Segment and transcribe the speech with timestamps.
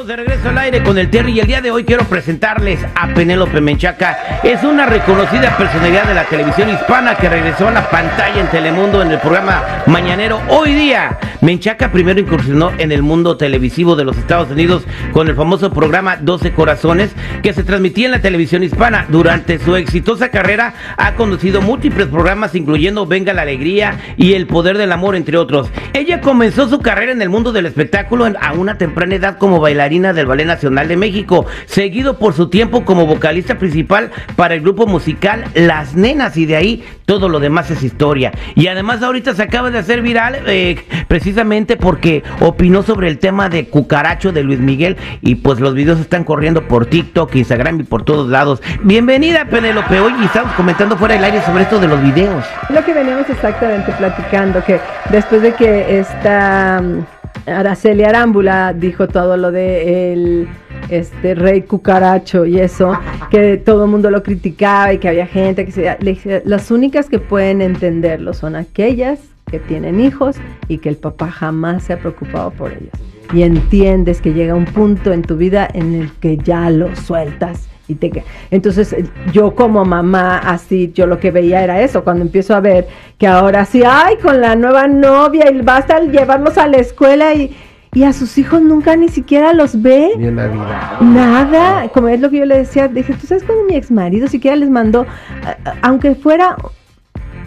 [0.00, 2.80] Estamos de regreso al aire con el Terry y el día de hoy quiero presentarles
[2.94, 4.40] a Penélope Menchaca.
[4.42, 9.02] Es una reconocida personalidad de la televisión hispana que regresó a la pantalla en Telemundo
[9.02, 11.18] en el programa Mañanero Hoy Día.
[11.42, 16.16] Menchaca primero incursionó en el mundo televisivo de los Estados Unidos con el famoso programa
[16.16, 19.04] 12 Corazones que se transmitía en la televisión hispana.
[19.10, 24.78] Durante su exitosa carrera ha conducido múltiples programas incluyendo Venga la Alegría y El Poder
[24.78, 25.70] del Amor entre otros.
[25.92, 29.89] Ella comenzó su carrera en el mundo del espectáculo a una temprana edad como bailarina
[29.90, 34.86] del Ballet Nacional de México, seguido por su tiempo como vocalista principal para el grupo
[34.86, 38.30] musical Las Nenas y de ahí todo lo demás es historia.
[38.54, 40.76] Y además ahorita se acaba de hacer viral eh,
[41.08, 45.98] precisamente porque opinó sobre el tema de Cucaracho de Luis Miguel y pues los videos
[45.98, 48.62] están corriendo por TikTok, Instagram y por todos lados.
[48.84, 52.44] Bienvenida Penélope, hoy estamos comentando fuera del aire sobre esto de los videos.
[52.68, 54.78] Lo que veníamos exactamente platicando, que
[55.10, 56.80] después de que esta
[57.50, 60.48] Araceli Arámbula dijo todo lo de el
[60.88, 62.98] este rey cucaracho y eso,
[63.30, 67.18] que todo el mundo lo criticaba y que había gente que se las únicas que
[67.18, 70.36] pueden entenderlo son aquellas que tienen hijos
[70.68, 72.92] y que el papá jamás se ha preocupado por ellos.
[73.32, 77.68] Y entiendes que llega un punto en tu vida en el que ya lo sueltas
[78.50, 78.94] entonces
[79.32, 82.88] yo como mamá así yo lo que veía era eso cuando empiezo a ver
[83.18, 87.54] que ahora sí ay con la nueva novia y basta llevarlos a la escuela y
[87.92, 90.12] y a sus hijos nunca ni siquiera los ve.
[90.16, 90.98] Ni en la vida.
[91.00, 94.28] Nada, como es lo que yo le decía, dije, tú sabes cuando mi ex marido
[94.28, 95.06] siquiera les mandó,
[95.82, 96.56] aunque fuera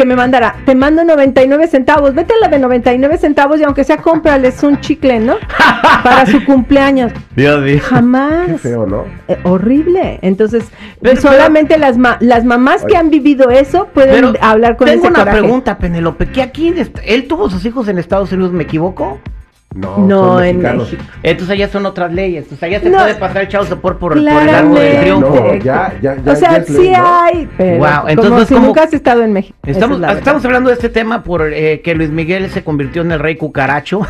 [0.00, 3.84] que me mandara, te mando 99 centavos, vete a la de 99 centavos y aunque
[3.84, 5.36] sea cómprales un chicle, ¿no?
[6.02, 7.12] Para su cumpleaños.
[7.36, 7.80] Dios mío.
[7.82, 8.46] Jamás.
[8.46, 9.04] Qué feo, ¿no?
[9.28, 10.18] Eh, horrible.
[10.22, 10.64] Entonces,
[11.20, 16.30] solamente las las mamás que han vivido eso pueden hablar con tengo una pregunta, Penelope,
[16.30, 16.72] que aquí
[17.04, 19.20] él tuvo sus hijos en Estados Unidos, ¿me equivoco?
[19.72, 21.02] No, no en México.
[21.22, 22.42] Entonces allá son otras leyes.
[22.44, 25.34] Entonces allá se puede pasar el chavo por, por, el largo del triunfo.
[25.34, 28.08] No, ya, ya, ya, o sea, sí hay, pero wow.
[28.08, 29.56] Entonces, como si nunca has estado en México.
[29.64, 33.20] Estamos, estamos hablando de este tema por eh, que Luis Miguel se convirtió en el
[33.20, 34.00] rey cucaracho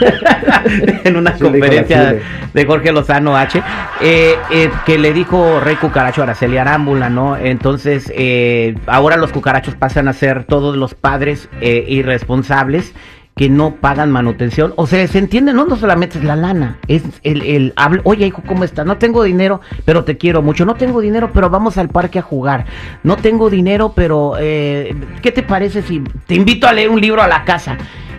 [1.04, 2.16] en una conferencia
[2.52, 3.62] de Jorge Lozano H,
[4.00, 7.36] eh, eh, que le dijo rey cucaracho a Araceli Arámbula, ¿no?
[7.36, 12.94] Entonces, eh, ahora los cucarachos pasan a ser todos los padres eh, irresponsables
[13.38, 14.74] que no pagan manutención.
[14.76, 17.72] O sea, se entiende, no, no solamente es la lana, es el, el
[18.02, 18.84] oye hijo, ¿cómo estás?
[18.84, 20.66] No tengo dinero, pero te quiero mucho.
[20.66, 22.66] No tengo dinero, pero vamos al parque a jugar.
[23.04, 27.22] No tengo dinero, pero eh, ¿qué te parece si te invito a leer un libro
[27.22, 27.78] a la casa?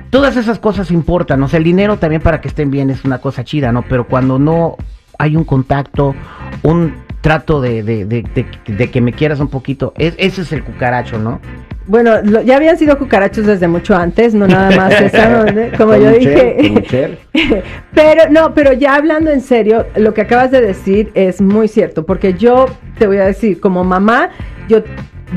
[0.09, 3.19] Todas esas cosas importan, o sea, el dinero también para que estén bien es una
[3.19, 3.84] cosa chida, ¿no?
[3.84, 4.78] Pero cuando no
[5.19, 6.16] hay un contacto,
[6.63, 8.25] un trato de, de, de,
[8.66, 11.41] de que me quieras un poquito, es, ese es el cucaracho, ¿no?
[11.89, 15.44] Bueno, ya habían sido cucarachos desde mucho antes, no nada más esa,
[15.75, 17.13] como yo dije.
[17.95, 22.05] pero no, pero ya hablando en serio, lo que acabas de decir es muy cierto,
[22.05, 22.67] porque yo
[22.99, 24.29] te voy a decir, como mamá,
[24.67, 24.83] yo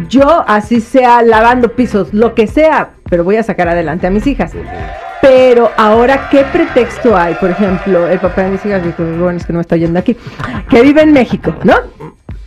[0.09, 4.27] yo así sea lavando pisos, lo que sea, pero voy a sacar adelante a mis
[4.27, 4.53] hijas.
[5.23, 7.35] Pero ahora, ¿qué pretexto hay?
[7.35, 9.99] Por ejemplo, el papá de mis hijas dijo, bueno, es que no me está yendo
[9.99, 10.17] aquí,
[10.69, 11.75] que vive en México, ¿no?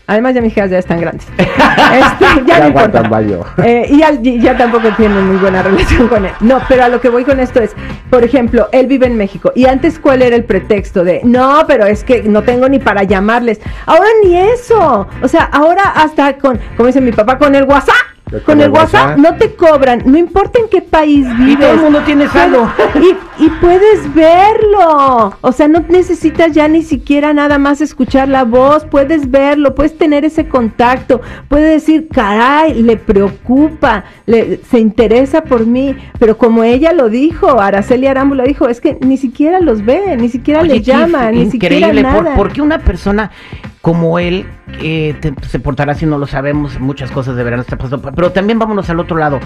[0.08, 1.28] Además ya mis hijas ya están grandes.
[1.96, 6.32] Este, ya, no eh, y, ya tampoco tienen muy buena relación con él.
[6.40, 7.76] No, pero a lo que voy con esto es,
[8.10, 9.52] por ejemplo, él vive en México.
[9.56, 13.04] Y antes, ¿cuál era el pretexto de, no, pero es que no tengo ni para
[13.04, 13.60] llamarles?
[13.86, 15.08] Ahora ni eso.
[15.22, 19.18] O sea, ahora hasta con, como dice mi papá, con el WhatsApp con, el WhatsApp,
[19.18, 21.54] no te cobran, no importa en qué país vives.
[21.54, 22.70] Y todo el mundo tiene saldo.
[23.40, 25.36] Y, puedes verlo.
[25.42, 29.98] O sea, no necesitas ya ni siquiera nada más escuchar la voz, puedes verlo, puedes
[29.98, 35.96] tener ese contacto, puedes decir, caray, le preocupa, le, se interesa por mí.
[36.20, 40.30] Pero como ella lo dijo, Araceli Arámbula dijo, es que ni siquiera los ve, ni
[40.30, 42.36] siquiera le llama, ni siquiera nada.
[42.36, 43.32] Por, qué una persona
[43.82, 44.46] como él
[44.82, 45.16] eh,
[45.48, 48.12] se portará si no lo sabemos, muchas cosas deberán estar pasando.
[48.14, 49.40] Pero también vámonos al otro lado.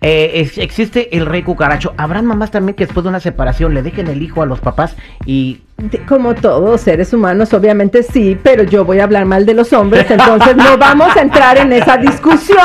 [0.00, 1.92] Eh, existe el rey cucaracho.
[1.96, 4.96] Habrán mamás también que después de una separación le dejen el hijo a los papás
[5.26, 5.62] y
[6.08, 10.10] como todos seres humanos, obviamente sí, pero yo voy a hablar mal de los hombres,
[10.10, 12.58] entonces no vamos a entrar en esa discusión.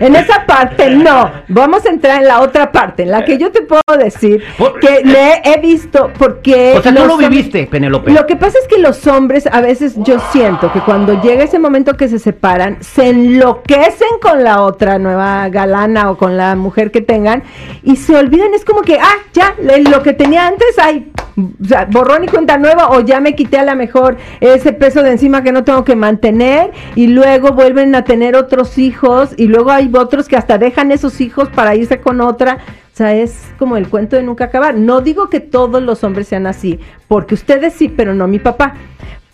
[0.00, 3.52] En esa parte no, vamos a entrar en la otra parte, en la que yo
[3.52, 4.42] te puedo decir
[4.80, 6.74] que le he visto porque...
[6.78, 8.10] O sea, tú lo viviste, Penelope.
[8.10, 11.58] Lo que pasa es que los hombres a veces yo siento que cuando llega ese
[11.58, 16.90] momento que se separan, se enloquecen con la otra nueva galana o con la mujer
[16.90, 17.42] que tengan
[17.82, 19.54] y se olvidan, es como que, ah, ya,
[19.90, 23.58] lo que tenía antes, ay, o sea, borrón y cuenta nueva o ya me quité
[23.58, 27.94] a la mejor ese peso de encima que no tengo que mantener y luego vuelven
[27.94, 32.00] a tener otros hijos y luego hay otros que hasta dejan esos hijos para irse
[32.00, 32.60] con otra.
[32.94, 34.74] O sea, es como el cuento de nunca acabar.
[34.74, 38.72] No digo que todos los hombres sean así, porque ustedes sí, pero no mi papá.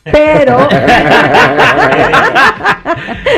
[0.05, 0.59] Pero.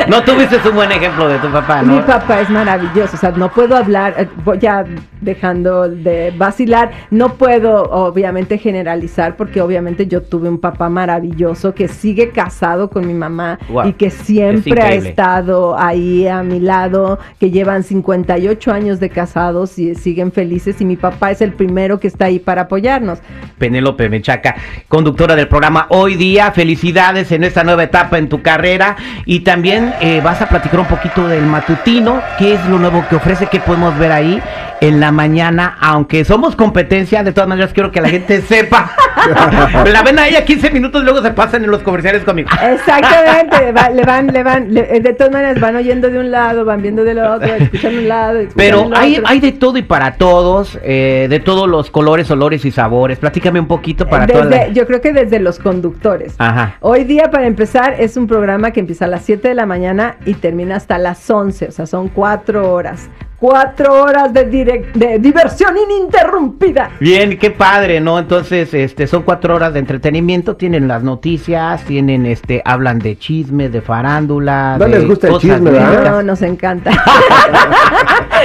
[0.07, 1.95] no tuviste un buen ejemplo de tu papá, ¿no?
[1.95, 3.15] Mi papá es maravilloso.
[3.15, 4.27] O sea, no puedo hablar, eh,
[4.59, 4.83] ya
[5.21, 11.87] dejando de vacilar, no puedo obviamente generalizar, porque obviamente yo tuve un papá maravilloso que
[11.87, 17.51] sigue casado con mi mamá y que siempre ha estado ahí a mi lado, que
[17.51, 20.81] llevan 58 años de casados y siguen felices.
[20.81, 23.19] Y mi papá es el primero que está ahí para apoyarnos.
[23.57, 24.55] Penélope Mechaca,
[24.87, 29.93] conductora del programa Hoy Día felicidades en esta nueva etapa en tu carrera y también
[29.99, 33.59] eh, vas a platicar un poquito del matutino, qué es lo nuevo que ofrece, qué
[33.59, 34.41] podemos ver ahí
[34.81, 38.91] en la mañana, aunque somos competencia, de todas maneras quiero que la gente sepa.
[39.91, 42.49] la ven a ella 15 minutos, luego se pasan en los comerciales conmigo.
[42.61, 47.03] Exactamente, le van, le van, de todas maneras van oyendo de un lado, van viendo
[47.03, 48.39] del otro, escuchan un lado.
[48.55, 52.71] Pero hay, hay de todo y para todos, eh, de todos los colores, olores y
[52.71, 53.17] sabores.
[53.17, 56.35] Platícame un poquito para desde, Yo creo que desde los conductores.
[56.81, 60.17] Hoy día, para empezar, es un programa que empieza a las 7 de la mañana
[60.25, 63.09] y termina hasta las 11, o sea, son cuatro horas.
[63.37, 66.91] Cuatro horas de, de diversión ininterrumpida.
[67.01, 68.17] Bien, qué padre, ¿no?
[68.17, 73.69] Entonces, este, son cuatro horas de entretenimiento, tienen las noticias, tienen, este, hablan de chisme,
[73.69, 74.77] de farándula.
[74.79, 76.11] No les gusta el chisme, ¿verdad?
[76.11, 76.91] No, nos encanta.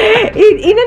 [0.35, 0.81] y, y, no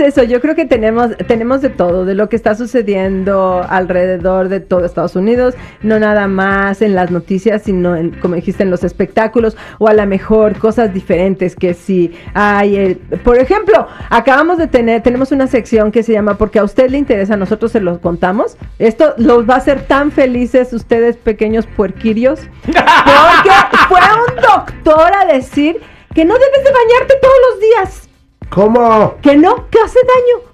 [0.00, 4.60] eso, yo creo que tenemos, tenemos de todo, de lo que está sucediendo alrededor de
[4.60, 8.84] todo Estados Unidos, no nada más en las noticias, sino en, como dijiste, en los
[8.84, 14.66] espectáculos, o a lo mejor cosas diferentes que si hay, el, por ejemplo, acabamos de
[14.66, 17.98] tener, tenemos una sección que se llama Porque a usted le interesa, nosotros se los
[17.98, 18.56] contamos.
[18.78, 22.40] Esto los va a hacer tan felices ustedes, pequeños puerquirios.
[22.64, 23.50] Porque
[23.88, 25.80] fue un doctor a decir
[26.14, 28.07] que no debes de bañarte todos los días.
[28.50, 29.16] ¿Cómo?
[29.22, 30.48] Que no, que hace daño.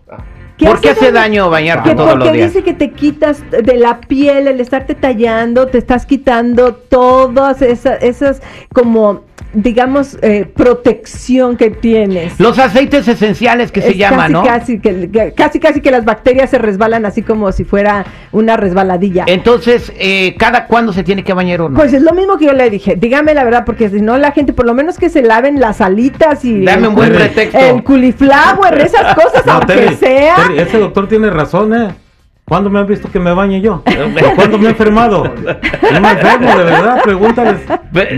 [0.58, 2.52] ¿Por qué hace daño, bañarte todos los días?
[2.52, 7.61] Porque dice que te quitas de la piel, el estarte tallando, te estás quitando todas
[7.61, 8.41] esas, esas
[8.73, 9.23] como
[9.55, 12.39] digamos, eh, protección que tienes.
[12.41, 14.43] Los aceites esenciales que se llaman, ¿no?
[14.43, 19.25] Casi, que, casi, casi que las bacterias se resbalan así como si fuera una resbaladilla.
[19.27, 21.77] Entonces, eh, ¿cada cuándo se tiene que bañar o no?
[21.77, 24.33] Pues es lo mismo que yo le dije, dígame la verdad, porque si no la
[24.33, 26.65] gente, por lo menos que se laven las alitas y...
[26.65, 27.59] Dame un buen pretexto.
[27.59, 30.37] El culiflower, esas cosas, aunque sea.
[30.57, 31.95] ese doctor tiene razón, ¿eh?
[32.46, 33.82] ¿Cuándo me han visto que me bañe yo?
[34.37, 35.25] ¿Cuándo me he enfermado?
[35.25, 37.61] No me enfermo, de verdad, pregúntales.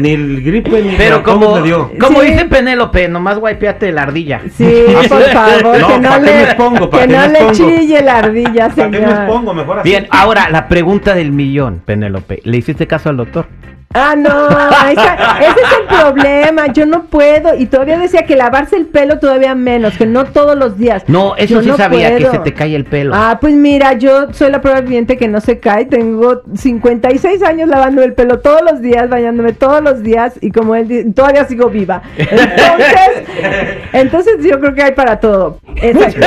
[0.00, 1.92] Ni el gripe ni Pero como, me dio.
[2.00, 4.40] como dice Penélope, nomás guaypeate la ardilla.
[4.52, 8.90] Sí, por favor, que no le, pongo, que no le chille la ardilla, señor.
[8.90, 9.54] ¿Para qué me pongo?
[9.54, 9.88] Mejor así.
[9.90, 12.40] Bien, ahora la pregunta del millón, Penélope.
[12.42, 13.46] ¿Le hiciste caso al doctor?
[13.94, 14.48] Ah, no,
[14.90, 15.00] ese
[15.48, 19.96] es el problema, yo no puedo, y todavía decía que lavarse el pelo todavía menos,
[19.96, 21.04] que no todos los días.
[21.06, 23.14] No, eso sí sabía, que se te cae el pelo.
[23.14, 27.68] Ah, pues mira, yo soy la prueba viviente que no se cae, tengo 56 años
[27.68, 31.44] lavando el pelo todos los días, bañándome todos los días, y como él dice, todavía
[31.46, 32.02] sigo viva.
[32.18, 33.22] Entonces,
[33.92, 35.58] entonces yo creo que hay para todo.
[35.76, 36.26] Exacto.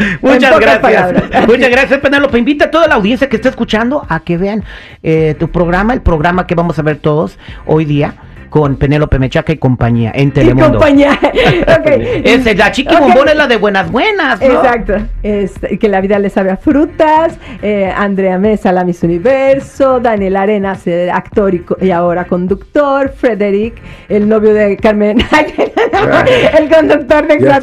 [0.22, 1.46] Muchas gracias.
[1.46, 2.38] Muchas gracias, Penélope.
[2.38, 4.64] Invita a toda la audiencia que está escuchando a que vean
[5.02, 8.14] eh, tu programa, el programa que vamos a ver todos hoy día
[8.50, 10.68] con Penélope Mechaca y compañía en Telemundo.
[10.68, 11.18] Y compañía.
[12.24, 14.42] es, la chiqui bombón es la de buenas buenas.
[14.42, 14.94] Exacto.
[15.22, 17.38] que la vida le sabe a frutas.
[17.62, 20.00] Eh, Andrea Mesa, la Miss Universo.
[20.00, 23.14] Daniel Arenas, actor y, ahora conductor.
[23.16, 25.18] Frederick, el novio de Carmen.
[26.58, 27.60] el conductor de ya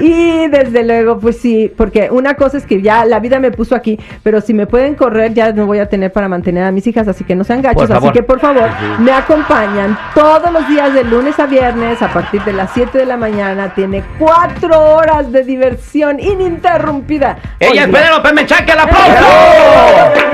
[0.00, 3.74] y desde luego, pues sí, porque una cosa es que ya la vida me puso
[3.74, 6.86] aquí, pero si me pueden correr, ya no voy a tener para mantener a mis
[6.86, 7.90] hijas, así que no sean gachos.
[7.92, 8.68] Así que por favor,
[8.98, 13.06] me acompañan todos los días de lunes a viernes a partir de las 7 de
[13.06, 13.74] la mañana.
[13.74, 17.38] Tiene cuatro horas de diversión ininterrumpida.
[17.58, 19.26] Ella es Pedro Pemechaque, el aplauso.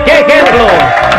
[0.05, 1.18] ¡Qué ejemplo!